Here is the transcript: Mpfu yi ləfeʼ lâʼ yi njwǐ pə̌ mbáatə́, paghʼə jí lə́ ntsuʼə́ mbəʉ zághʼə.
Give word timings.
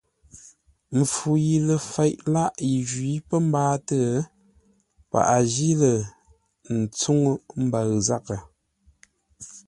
Mpfu 0.99 1.29
yi 1.45 1.55
ləfeʼ 1.67 2.13
lâʼ 2.33 2.53
yi 2.69 2.77
njwǐ 2.85 3.11
pə̌ 3.27 3.37
mbáatə́, 3.47 4.05
paghʼə 5.11 5.37
jí 5.51 5.69
lə́ 5.81 5.97
ntsuʼə́ 6.81 7.33
mbəʉ 7.65 7.89
zághʼə. 8.07 8.37